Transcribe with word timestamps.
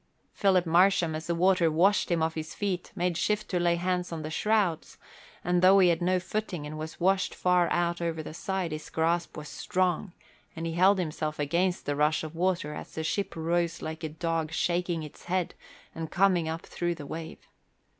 Philip 0.33 0.65
Marsham, 0.65 1.13
as 1.13 1.27
the 1.27 1.35
water 1.35 1.69
washed 1.69 2.09
him 2.09 2.23
off 2.23 2.33
his 2.33 2.55
feet, 2.55 2.91
made 2.95 3.15
shift 3.17 3.49
to 3.49 3.59
lay 3.59 3.75
hands 3.75 4.11
on 4.11 4.23
the 4.23 4.31
shrouds, 4.31 4.97
and 5.43 5.61
though 5.61 5.77
he 5.77 5.89
had 5.89 6.01
no 6.01 6.19
footing 6.19 6.65
and 6.65 6.75
was 6.75 6.99
washed 6.99 7.35
far 7.35 7.69
out 7.69 8.01
over 8.01 8.23
the 8.23 8.33
side, 8.33 8.71
his 8.71 8.89
grasp 8.89 9.37
was 9.37 9.47
strong 9.47 10.13
and 10.55 10.65
he 10.65 10.73
held 10.73 10.97
himself 10.97 11.37
against 11.37 11.85
the 11.85 11.95
rush 11.95 12.23
of 12.23 12.33
water 12.35 12.73
as 12.73 12.95
the 12.95 13.03
ship 13.03 13.35
rose 13.35 13.83
like 13.83 14.03
a 14.03 14.09
dog 14.09 14.51
shaking 14.51 15.03
its 15.03 15.25
head 15.25 15.53
and 15.93 16.09
coming 16.09 16.49
up 16.49 16.63
through 16.65 16.95
a 16.99 17.05
wave. 17.05 17.47